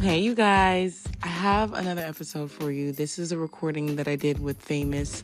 [0.00, 1.06] Hey, you guys.
[1.22, 2.90] I have another episode for you.
[2.90, 5.22] This is a recording that I did with Famous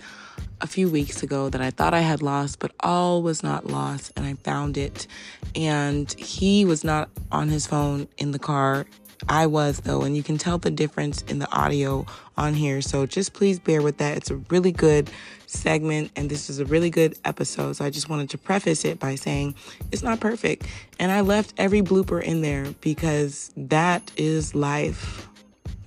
[0.60, 4.12] a few weeks ago that I thought I had lost, but all was not lost,
[4.16, 5.06] and I found it.
[5.54, 8.84] And he was not on his phone in the car.
[9.28, 12.06] I was, though, and you can tell the difference in the audio
[12.36, 12.80] on here.
[12.80, 14.16] So just please bear with that.
[14.16, 15.10] It's a really good
[15.46, 17.76] segment, and this is a really good episode.
[17.76, 19.54] So I just wanted to preface it by saying
[19.90, 20.66] it's not perfect.
[20.98, 25.28] And I left every blooper in there because that is life.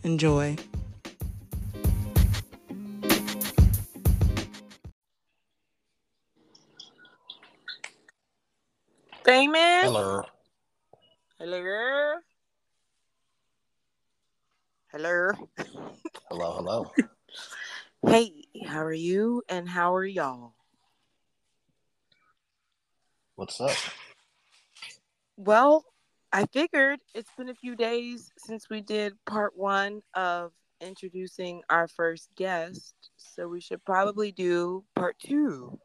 [0.03, 0.55] Enjoy.
[9.23, 9.83] Famous.
[9.83, 10.23] Hello.
[11.37, 12.15] Hello.
[14.91, 15.33] Hello.
[16.31, 16.91] Hello, hello.
[18.07, 20.55] Hey, how are you and how are y'all?
[23.35, 23.75] What's up?
[25.37, 25.85] Well,
[26.33, 31.87] I figured it's been a few days since we did part one of introducing our
[31.87, 35.79] first guest, so we should probably do part two.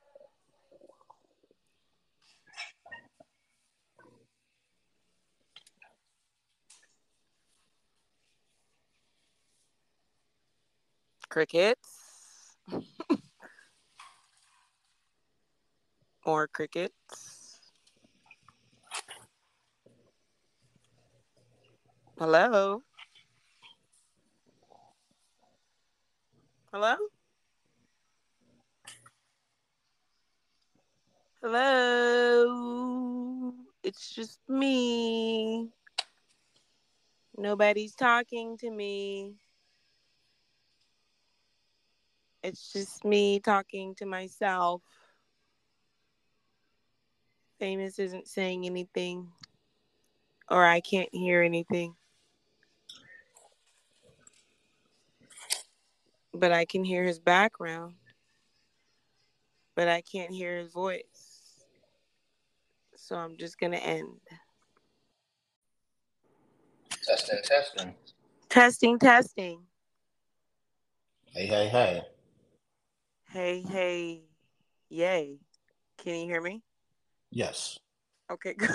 [11.35, 12.55] Crickets.
[16.25, 17.59] or crickets.
[22.21, 22.83] Hello.
[26.73, 26.95] Hello?
[31.43, 32.85] Hello.
[33.83, 35.69] It's just me.
[37.37, 39.35] Nobody's talking to me.
[42.45, 44.83] It's just me talking to myself.
[47.59, 49.33] Famous isn't saying anything,
[50.51, 51.95] or I can't hear anything.
[56.35, 57.95] But I can hear his background,
[59.75, 61.55] but I can't hear his voice.
[62.95, 64.21] So I'm just going to end.
[67.07, 67.95] Testing, testing.
[68.51, 69.63] Testing, testing.
[71.33, 72.03] Hey, hey, hey.
[73.35, 74.23] Hey, hey,
[74.89, 75.41] yay.
[75.99, 76.63] Can you hear me?
[77.33, 77.77] Yes.
[78.31, 78.71] Okay, good.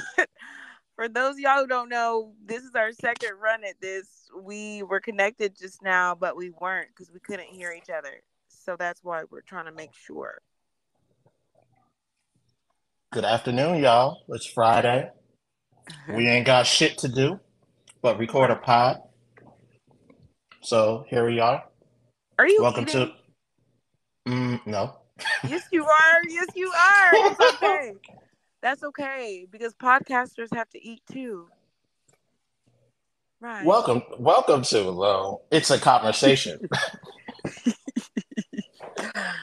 [0.97, 4.27] For those of y'all who don't know, this is our second run at this.
[4.37, 8.21] We were connected just now, but we weren't because we couldn't hear each other.
[8.49, 10.41] So that's why we're trying to make sure.
[13.13, 14.23] Good afternoon, y'all.
[14.27, 15.09] It's Friday.
[16.09, 17.39] We ain't got shit to do
[18.01, 18.97] but record a pod.
[20.61, 21.63] So here we are.
[22.37, 23.07] Are you Welcome eating?
[23.07, 23.18] to.
[24.29, 24.95] Mm, no.
[25.47, 26.23] Yes, you are.
[26.27, 27.15] Yes, you are.
[27.31, 27.93] It's okay.
[28.61, 31.47] That's okay because podcasters have to eat too.
[33.41, 33.65] Right.
[33.65, 34.91] Welcome, welcome to.
[34.91, 36.59] Well, it's a conversation.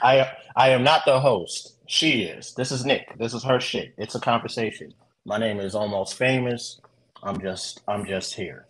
[0.02, 1.78] I I am not the host.
[1.88, 2.54] She is.
[2.54, 3.18] This is Nick.
[3.18, 3.92] This is her shit.
[3.98, 4.94] It's a conversation.
[5.24, 6.80] My name is almost famous.
[7.24, 8.66] I'm just I'm just here.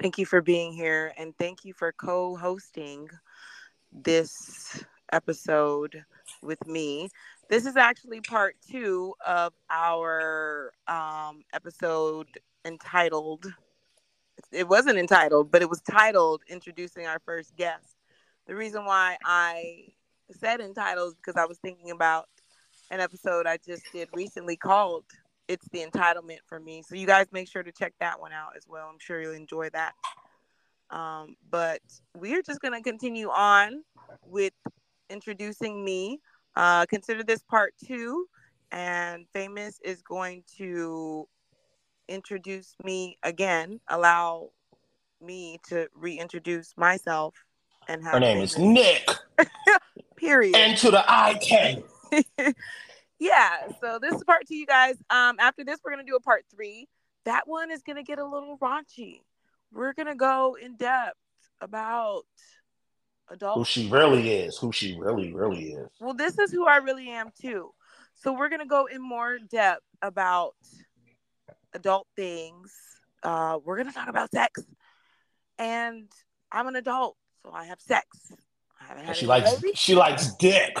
[0.00, 3.10] Thank you for being here and thank you for co hosting
[3.96, 6.04] this episode
[6.42, 7.08] with me.
[7.48, 12.26] This is actually part two of our um, episode
[12.64, 13.46] entitled,
[14.52, 17.96] it wasn't entitled, but it was titled Introducing Our First Guest.
[18.46, 19.86] The reason why I
[20.30, 22.26] said entitled is because I was thinking about
[22.90, 25.04] an episode I just did recently called
[25.48, 26.82] it's the entitlement for me.
[26.82, 28.88] So you guys make sure to check that one out as well.
[28.92, 29.92] I'm sure you'll enjoy that.
[30.90, 31.80] Um, but
[32.16, 33.82] we're just gonna continue on
[34.24, 34.52] with
[35.10, 36.20] introducing me.
[36.54, 38.26] Uh, consider this part two,
[38.72, 41.28] and Famous is going to
[42.08, 43.80] introduce me again.
[43.88, 44.50] Allow
[45.20, 47.34] me to reintroduce myself
[47.88, 49.08] and have Her name is Nick.
[50.16, 50.56] period.
[50.56, 51.82] And to the I K.
[53.18, 56.20] yeah so this is part two you guys um after this we're gonna do a
[56.20, 56.86] part three
[57.24, 59.20] that one is gonna get a little raunchy
[59.72, 61.16] we're gonna go in depth
[61.60, 62.22] about
[63.30, 63.58] adult.
[63.58, 64.56] Who she really is.
[64.58, 65.88] Who she really, really is.
[66.00, 67.70] well this is who i really am too
[68.14, 70.54] so we're gonna go in more depth about
[71.74, 72.72] adult things
[73.22, 74.62] uh we're gonna talk about sex
[75.58, 76.10] and
[76.52, 78.32] i'm an adult so i have sex
[78.80, 79.72] I haven't had she likes lately.
[79.74, 80.78] she likes dick.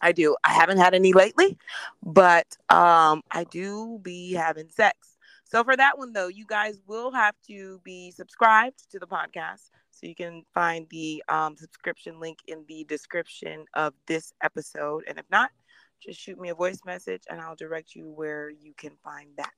[0.00, 0.36] I do.
[0.44, 1.56] I haven't had any lately,
[2.02, 4.96] but um, I do be having sex.
[5.48, 9.70] So for that one though, you guys will have to be subscribed to the podcast.
[9.90, 15.04] So you can find the um, subscription link in the description of this episode.
[15.08, 15.50] And if not,
[16.00, 19.52] just shoot me a voice message and I'll direct you where you can find that.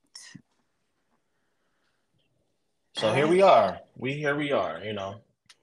[2.95, 3.81] So here we are.
[3.97, 4.83] We here we are.
[4.85, 5.17] You know,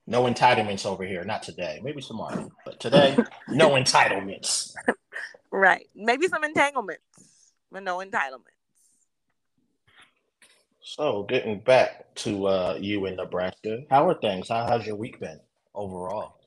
[0.08, 1.24] no entitlements over here.
[1.24, 1.80] Not today.
[1.84, 4.74] Maybe tomorrow, but today, no entitlements.
[5.52, 5.88] Right.
[5.96, 8.57] Maybe some entanglements, but no entitlements.
[10.90, 14.48] So getting back to uh, you in Nebraska, how are things?
[14.48, 15.38] How has your week been
[15.76, 16.38] overall?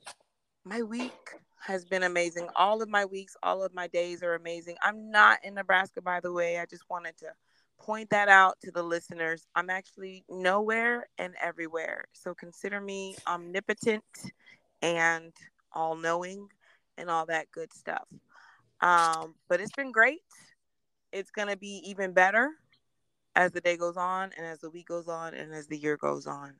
[0.64, 1.12] My week
[1.60, 2.48] has been amazing.
[2.56, 4.76] All of my weeks, all of my days are amazing.
[4.82, 6.58] I'm not in Nebraska, by the way.
[6.58, 7.26] I just wanted to
[7.78, 9.46] point that out to the listeners.
[9.54, 12.06] I'm actually nowhere and everywhere.
[12.14, 14.04] So consider me omnipotent
[14.80, 15.34] and
[15.74, 16.48] all knowing
[16.96, 18.08] and all that good stuff.
[18.80, 20.22] Um, but it's been great.
[21.12, 22.52] It's going to be even better
[23.36, 25.96] as the day goes on and as the week goes on and as the year
[25.96, 26.54] goes on.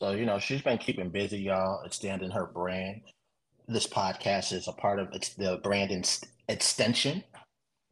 [0.00, 3.02] So, you know, she's been keeping busy, y'all, extending her brand.
[3.68, 5.90] This podcast is a part of it's the brand
[6.48, 7.24] extension,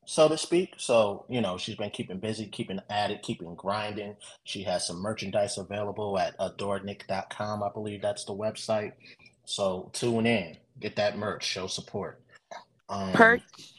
[0.07, 0.75] so to speak.
[0.77, 4.17] So, you know, she's been keeping busy, keeping at it, keeping grinding.
[4.45, 7.63] She has some merchandise available at adorenik.com.
[7.63, 8.93] I believe that's the website.
[9.47, 12.21] So tune in, get that merch, show support.
[12.89, 13.74] Um, Perch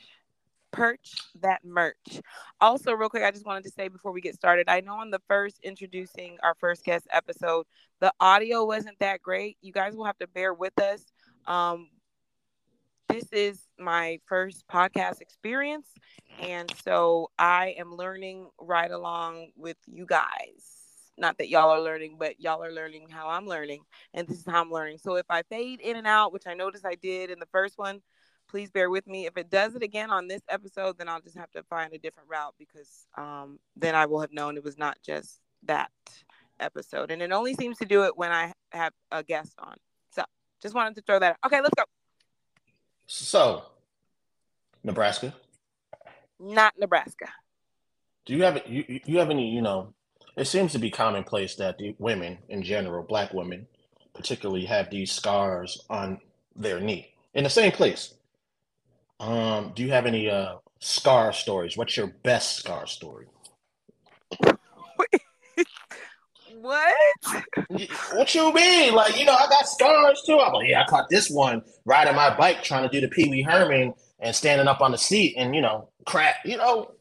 [0.75, 2.21] perch that merch.
[2.59, 5.09] Also, real quick, I just wanted to say before we get started, I know on
[5.09, 7.65] the first introducing our first guest episode,
[8.01, 9.57] the audio wasn't that great.
[9.61, 11.01] You guys will have to bear with us.
[11.47, 11.89] Um,
[13.07, 15.87] this is my first podcast experience,
[16.41, 20.73] and so I am learning right along with you guys.
[21.17, 23.83] Not that y'all are learning, but y'all are learning how I'm learning,
[24.13, 24.97] and this is how I'm learning.
[24.97, 27.77] So if I fade in and out, which I noticed I did in the first
[27.77, 28.01] one,
[28.47, 29.25] please bear with me.
[29.25, 31.97] If it does it again on this episode, then I'll just have to find a
[31.97, 35.91] different route because um, then I will have known it was not just that
[36.59, 37.11] episode.
[37.11, 39.75] And it only seems to do it when I have a guest on.
[40.11, 40.23] So
[40.61, 41.31] just wanted to throw that.
[41.31, 41.37] Out.
[41.47, 41.83] Okay, let's go.
[43.07, 43.63] So,
[44.83, 45.33] Nebraska.
[46.39, 47.29] Not Nebraska.
[48.25, 49.93] Do you have you you have any you know?
[50.35, 53.67] It seems to be commonplace that the women in general, black women,
[54.13, 56.19] particularly, have these scars on
[56.55, 58.14] their knee in the same place.
[59.19, 61.77] Um, do you have any uh scar stories?
[61.77, 63.27] What's your best scar story?
[66.61, 66.95] what?
[68.13, 68.93] What you mean?
[68.93, 70.39] Like, you know, I got scars too.
[70.39, 73.29] I'm like, yeah, I caught this one riding my bike trying to do the Pee
[73.29, 76.35] Wee Herman and standing up on the seat and you know, crap.
[76.43, 76.91] You know,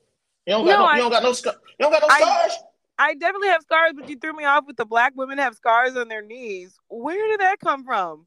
[0.47, 1.57] you don't got no, no I, you don't got no scars.
[1.79, 2.59] You don't got no I, scars.
[2.99, 5.97] I definitely have scars, but you threw me off with the black women have scars
[5.97, 6.77] on their knees.
[6.89, 8.27] Where did that come from?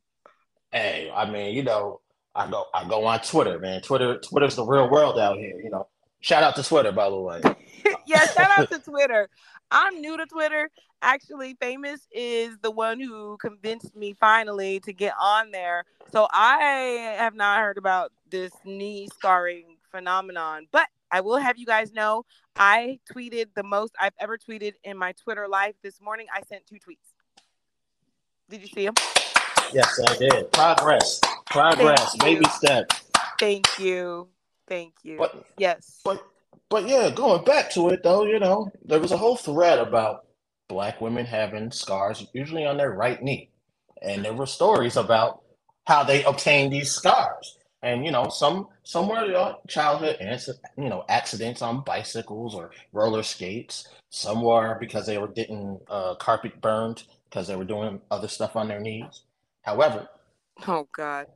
[0.71, 2.01] Hey, I mean, you know,
[2.37, 3.81] I go I go on Twitter, man.
[3.81, 5.87] Twitter Twitter's the real world out here, you know.
[6.21, 7.41] Shout out to Twitter, by the way.
[8.05, 9.27] yeah, shout out to Twitter.
[9.71, 10.69] I'm new to Twitter.
[11.01, 15.83] Actually, Famous is the one who convinced me finally to get on there.
[16.11, 21.65] So I have not heard about this knee scarring phenomenon, but I will have you
[21.65, 22.25] guys know
[22.55, 26.27] I tweeted the most I've ever tweeted in my Twitter life this morning.
[26.33, 27.13] I sent two tweets.
[28.49, 28.95] Did you see them?
[29.73, 30.51] Yes, I did.
[30.51, 31.21] Progress.
[31.47, 32.15] Progress.
[32.17, 33.03] Baby steps.
[33.39, 34.27] Thank you.
[34.67, 35.17] Thank you.
[35.17, 36.01] But, yes.
[36.03, 36.23] But
[36.69, 40.25] but yeah, going back to it though, you know, there was a whole thread about
[40.67, 43.49] black women having scars, usually on their right knee.
[44.01, 45.43] And there were stories about
[45.85, 47.57] how they obtained these scars.
[47.81, 50.17] And you know, some some were uh, childhood
[50.77, 53.87] you know accidents on bicycles or roller skates.
[54.09, 58.55] Some were because they were getting uh, carpet burned because they were doing other stuff
[58.55, 59.21] on their knees.
[59.67, 60.07] However,
[60.65, 61.27] oh god,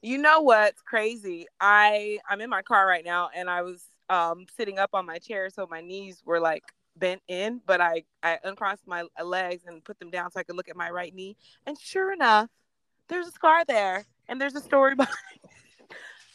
[0.00, 1.48] you know what's crazy?
[1.60, 5.18] I I'm in my car right now, and I was um sitting up on my
[5.18, 6.62] chair, so my knees were like
[6.94, 10.54] bent in, but I I uncrossed my legs and put them down so I could
[10.54, 12.48] look at my right knee, and sure enough,
[13.08, 15.16] there's a scar there, and there's a story behind.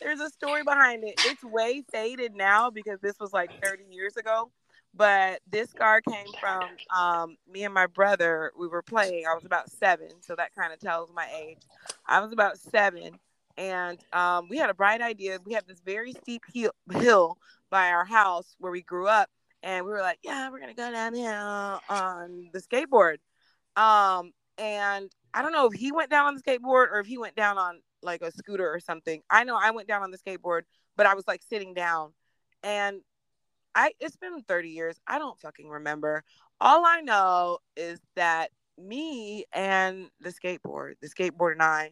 [0.02, 1.16] there's a story behind it.
[1.20, 4.52] It's way faded now because this was like 30 years ago
[4.96, 6.64] but this scar came from
[6.96, 8.52] um, me and my brother.
[8.58, 9.26] We were playing.
[9.30, 11.60] I was about seven, so that kind of tells my age.
[12.06, 13.20] I was about seven,
[13.58, 15.40] and um, we had a bright idea.
[15.46, 17.38] We had this very steep hill, hill
[17.70, 19.30] by our house where we grew up,
[19.64, 23.18] and we were like, "Yeah, we're gonna go down here on the skateboard."
[23.76, 27.18] Um, and I don't know if he went down on the skateboard or if he
[27.18, 29.22] went down on like a scooter or something.
[29.30, 30.62] I know I went down on the skateboard,
[30.96, 32.14] but I was like sitting down,
[32.64, 33.02] and
[33.76, 35.00] I it's been 30 years.
[35.08, 36.24] I don't fucking remember.
[36.62, 41.92] All I know is that me and the skateboard, the skateboard and I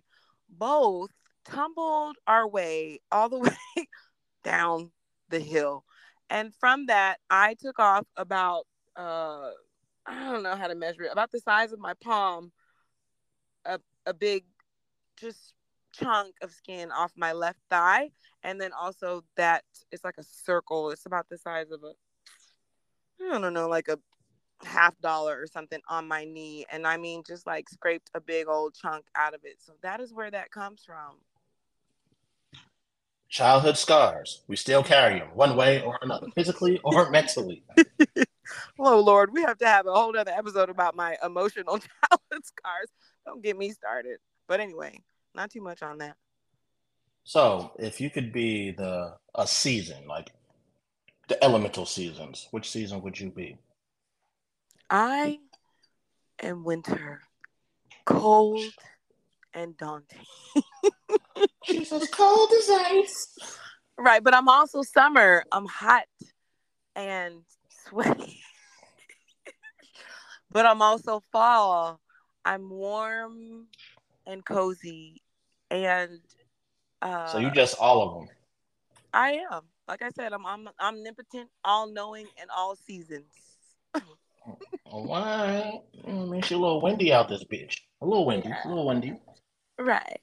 [0.49, 1.11] both
[1.45, 3.39] tumbled our way all the
[3.77, 3.87] way
[4.43, 4.91] down
[5.29, 5.83] the hill.
[6.29, 9.51] And from that, I took off about uh
[10.05, 12.51] I don't know how to measure it, about the size of my palm,
[13.65, 14.45] a a big
[15.17, 15.53] just
[15.93, 18.09] chunk of skin off my left thigh
[18.43, 21.93] and then also that it's like a circle it's about the size of a
[23.23, 23.97] i don't know like a
[24.65, 26.65] half dollar or something on my knee.
[26.71, 29.57] And i mean just like scraped a big old chunk out of it.
[29.59, 31.17] So that is where that comes from.
[33.29, 34.43] Childhood scars.
[34.47, 37.63] We still carry them one way or another physically or mentally.
[38.77, 42.89] Oh lord we have to have a whole other episode about my emotional childhood scars.
[43.25, 44.19] Don't get me started.
[44.47, 44.99] But anyway
[45.33, 46.17] not too much on that
[47.23, 50.31] so if you could be the a season like
[51.27, 53.57] the elemental seasons which season would you be
[54.89, 55.39] I
[56.43, 57.21] am winter,
[58.05, 58.61] cold
[59.55, 60.25] and daunting.
[61.63, 63.37] She's as cold as ice.
[63.97, 65.45] Right, but I'm also summer.
[65.51, 66.03] I'm hot
[66.95, 67.41] and
[67.87, 68.41] sweaty.
[70.51, 71.99] but I'm also fall.
[72.45, 73.65] I'm warm
[74.27, 75.23] and cozy
[75.71, 76.19] and
[77.03, 78.29] uh, so you just all of them.
[79.13, 79.61] I am.
[79.87, 83.25] Like I said, I'm I'm omnipotent, all knowing, and all seasons.
[84.85, 85.81] Why?
[86.07, 87.77] I mean, she a little windy out this bitch.
[88.01, 88.49] A little windy.
[88.49, 88.59] Yeah.
[88.65, 89.19] A little windy.
[89.77, 90.21] Right.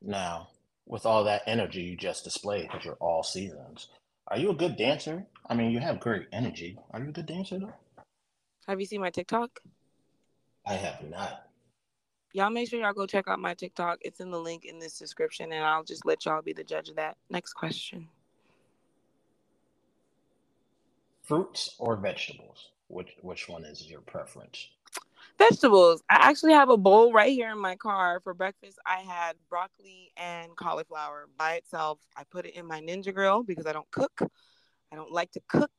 [0.00, 0.48] Now,
[0.86, 3.88] with all that energy you just displayed, because you're all seasons,
[4.28, 5.26] are you a good dancer?
[5.48, 6.78] I mean, you have great energy.
[6.92, 7.74] Are you a good dancer though?
[8.66, 9.60] Have you seen my TikTok?
[10.66, 11.45] I have not.
[12.36, 13.96] Y'all make sure y'all go check out my TikTok.
[14.02, 16.90] It's in the link in this description, and I'll just let y'all be the judge
[16.90, 17.16] of that.
[17.30, 18.08] Next question.
[21.22, 22.72] Fruits or vegetables?
[22.88, 24.68] Which which one is your preference?
[25.38, 26.02] Vegetables.
[26.10, 28.20] I actually have a bowl right here in my car.
[28.22, 32.00] For breakfast, I had broccoli and cauliflower by itself.
[32.18, 34.20] I put it in my Ninja Grill because I don't cook.
[34.92, 35.72] I don't like to cook.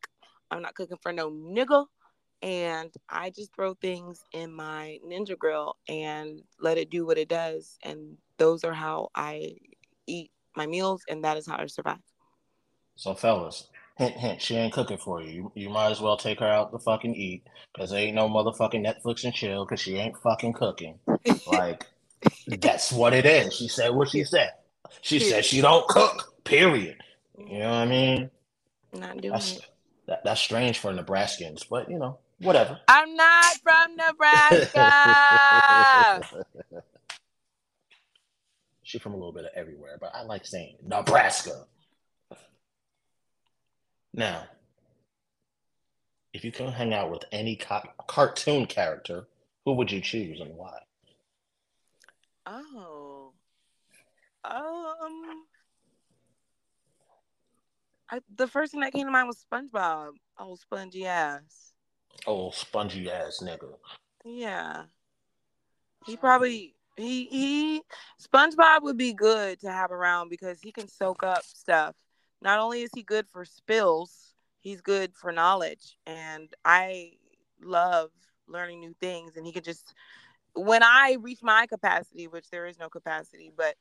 [0.49, 1.85] I'm not cooking for no nigga.
[2.41, 7.29] And I just throw things in my Ninja Grill and let it do what it
[7.29, 7.77] does.
[7.83, 9.55] And those are how I
[10.05, 11.97] eat my meals, and that is how I survive.
[12.95, 13.67] So, fellas,
[13.97, 15.29] hint, hint, she ain't cooking for you.
[15.29, 18.27] You, you might as well take her out to fucking eat because there ain't no
[18.27, 20.99] motherfucking Netflix and chill because she ain't fucking cooking.
[21.47, 21.85] like,
[22.47, 23.55] that's what it is.
[23.55, 24.51] She said what she said.
[25.01, 26.97] She said she don't cook, period.
[27.37, 28.31] You know what I mean?
[28.93, 29.65] Not doing that's, it.
[30.07, 32.79] That, that's strange for Nebraskans, but you know, whatever.
[32.87, 34.91] I'm not from Nebraska.
[38.83, 41.65] She's from a little bit of everywhere, but I like saying Nebraska.
[44.13, 44.43] Now,
[46.33, 49.27] if you could hang out with any co- cartoon character,
[49.65, 50.79] who would you choose and why?
[52.45, 53.33] Oh,
[54.45, 55.43] um,
[58.09, 60.11] I, the first thing that came to mind was SpongeBob.
[60.39, 61.73] Oh, spongy ass.
[62.25, 63.73] Oh, spongy ass nigga.
[64.25, 64.83] Yeah,
[66.05, 67.81] he probably he he
[68.21, 71.95] SpongeBob would be good to have around because he can soak up stuff
[72.41, 75.97] not only is he good for spills, he's good for knowledge.
[76.05, 77.13] And I
[77.61, 78.11] love
[78.47, 79.37] learning new things.
[79.37, 79.93] And he could just,
[80.53, 83.75] when I reach my capacity, which there is no capacity, but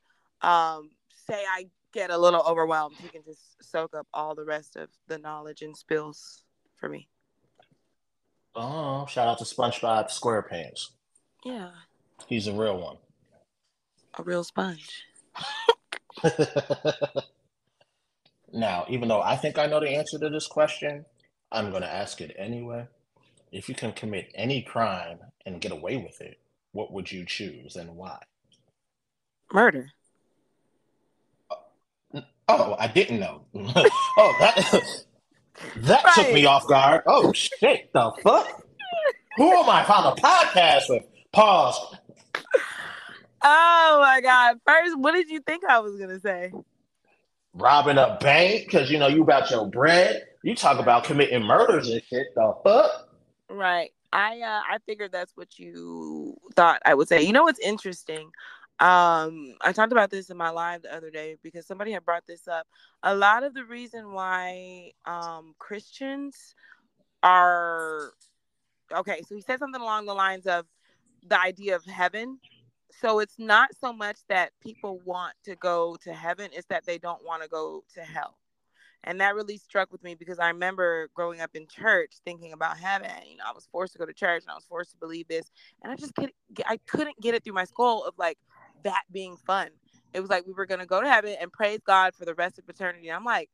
[0.46, 0.90] um,
[1.28, 4.88] say I get a little overwhelmed, he can just soak up all the rest of
[5.06, 6.42] the knowledge and spills
[6.76, 7.08] for me.
[8.56, 10.88] Oh, shout out to SpongeBob SquarePants.
[11.44, 11.70] Yeah.
[12.26, 12.96] He's a real one.
[14.18, 15.04] A real sponge.
[18.56, 21.04] Now, even though I think I know the answer to this question,
[21.52, 22.86] I'm going to ask it anyway.
[23.52, 26.38] If you can commit any crime and get away with it,
[26.72, 28.22] what would you choose and why?
[29.52, 29.90] Murder.
[31.50, 33.42] Uh, oh, I didn't know.
[33.54, 35.04] oh, that.
[36.16, 37.02] Took me off guard.
[37.06, 38.62] Oh shit, the fuck?
[39.36, 41.04] Who am I on a podcast with?
[41.32, 41.96] Pause.
[43.42, 44.58] Oh my god.
[44.66, 46.52] First, what did you think I was gonna say?
[47.56, 50.24] robbing a bank because you know you about your bread.
[50.42, 52.34] You talk about committing murders and shit.
[52.34, 53.08] The fuck.
[53.48, 53.92] Right.
[54.12, 57.22] I uh, I figured that's what you thought I would say.
[57.22, 58.30] You know what's interesting?
[58.78, 62.26] Um, I talked about this in my live the other day because somebody had brought
[62.26, 62.66] this up.
[63.02, 66.54] A lot of the reason why um, Christians
[67.22, 68.12] are
[68.94, 69.22] okay.
[69.26, 70.66] So he said something along the lines of
[71.26, 72.38] the idea of heaven
[73.00, 76.98] so it's not so much that people want to go to heaven it's that they
[76.98, 78.38] don't want to go to hell
[79.04, 82.78] and that really struck with me because i remember growing up in church thinking about
[82.78, 84.96] heaven you know i was forced to go to church and i was forced to
[84.98, 85.50] believe this
[85.82, 86.34] and i just couldn't
[86.66, 88.38] i couldn't get it through my skull of like
[88.82, 89.68] that being fun
[90.12, 92.34] it was like we were going to go to heaven and praise god for the
[92.34, 93.50] rest of eternity i'm like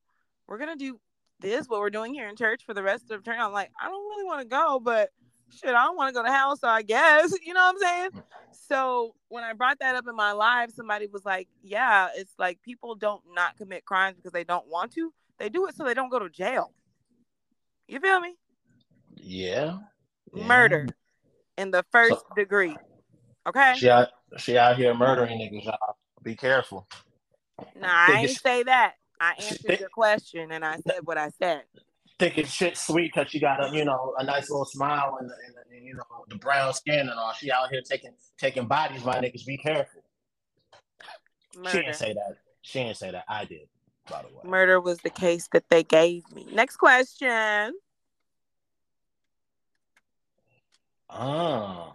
[0.46, 0.98] we're going to do
[1.40, 3.88] this what we're doing here in church for the rest of eternity i'm like i
[3.88, 5.10] don't really want to go but
[5.52, 7.78] shit, I don't want to go to hell, so I guess, you know what I'm
[8.12, 8.22] saying?
[8.68, 12.62] So when I brought that up in my live, somebody was like, Yeah, it's like
[12.62, 15.12] people don't not commit crimes because they don't want to.
[15.38, 16.72] They do it so they don't go to jail.
[17.88, 18.36] You feel me?
[19.16, 19.78] Yeah.
[20.32, 20.46] yeah.
[20.46, 20.88] Murder
[21.58, 22.76] in the first So- degree.
[23.46, 23.74] Okay.
[23.90, 24.08] Out
[24.38, 25.96] she out here murdering niggas, y'all.
[26.22, 26.86] Be careful.
[27.80, 28.94] Nah, I ain't say that.
[29.20, 31.62] I answered think- your question and I said what I said.
[32.18, 35.76] Thinking shit sweet because she got a you know a nice little smile and, and,
[35.76, 37.32] and you know the brown skin and all.
[37.32, 39.44] She out here taking taking bodies, my niggas.
[39.44, 40.02] Be careful.
[41.68, 42.36] She didn't say that.
[42.60, 43.24] She didn't say that.
[43.28, 43.68] I did,
[44.08, 44.42] by the way.
[44.44, 46.46] Murder was the case that they gave me.
[46.52, 47.74] Next question.
[51.10, 51.92] Ah.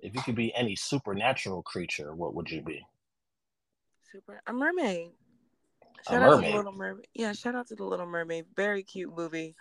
[0.00, 2.86] If you could be any supernatural creature, what would you be?
[4.12, 5.10] Super a mermaid.
[6.06, 6.52] A Shout out to mermaid?
[6.52, 7.06] the Little Mermaid.
[7.14, 8.46] Yeah, shout out to the Little Mermaid.
[8.54, 9.54] Very cute movie.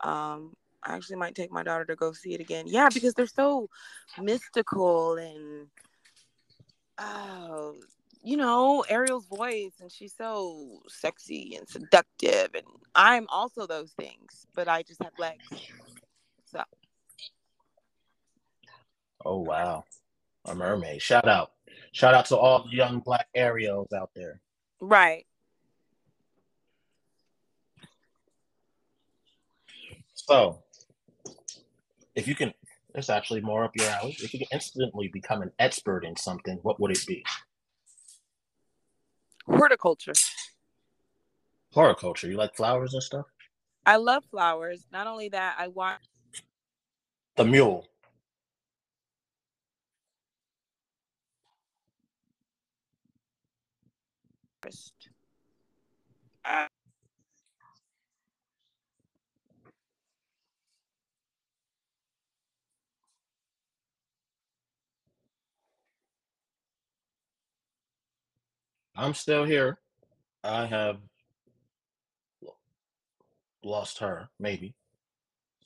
[0.00, 2.64] Um, I actually might take my daughter to go see it again.
[2.66, 3.68] Yeah, because they're so
[4.18, 5.66] mystical and
[6.98, 7.76] oh,
[8.22, 14.46] you know, Ariel's voice and she's so sexy and seductive and I'm also those things,
[14.54, 15.44] but I just have legs.
[16.46, 16.62] So
[19.24, 19.84] Oh wow,
[20.46, 21.02] a mermaid!
[21.02, 21.52] Shout out,
[21.92, 24.40] shout out to all the young black Ariels out there.
[24.80, 25.26] right.
[30.14, 30.62] So,
[32.14, 32.52] if you can,
[32.94, 34.16] it's actually more up your alley.
[34.20, 37.24] If you can instantly become an expert in something, what would it be?
[39.46, 40.12] Horticulture.
[41.72, 42.28] Horticulture.
[42.28, 43.26] You like flowers and stuff?
[43.86, 44.86] I love flowers.
[44.92, 46.00] Not only that, I watch
[47.36, 47.88] The mule.
[56.44, 56.66] Uh,
[68.96, 69.78] I'm still here.
[70.44, 70.98] I have
[73.62, 74.74] lost her, maybe.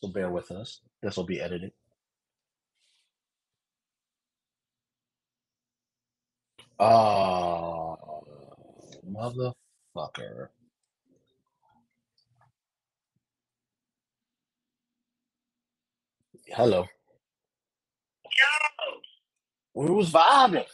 [0.01, 0.81] So bear with us.
[1.03, 1.73] This will be edited.
[6.79, 7.54] Ah,
[9.11, 10.49] motherfucker.
[16.49, 16.87] Hello.
[18.25, 19.01] Yo.
[19.75, 20.67] We was vibing.